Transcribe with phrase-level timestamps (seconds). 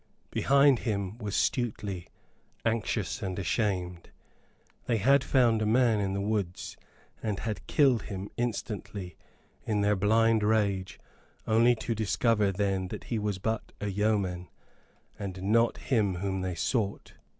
[0.31, 2.07] Behind him was Stuteley,
[2.65, 4.09] anxious and ashamed.
[4.87, 6.75] They had found a man in the woods,
[7.21, 9.15] and had killed him instantly,
[9.63, 10.99] in their blind rage,
[11.45, 14.47] only to discover then that he was but a yeoman,
[15.19, 17.13] and not him whom they sought.